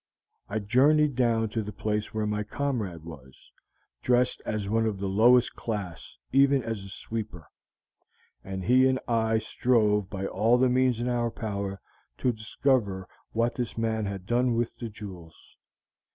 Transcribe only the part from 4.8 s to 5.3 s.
of the